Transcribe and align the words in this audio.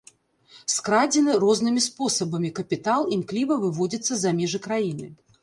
Скрадзены 0.75 1.35
рознымі 1.43 1.83
спосабамі 1.87 2.49
капітал 2.61 3.07
імкліва 3.19 3.59
выводзіцца 3.67 4.13
за 4.25 4.35
межы 4.41 4.65
краіны. 4.67 5.07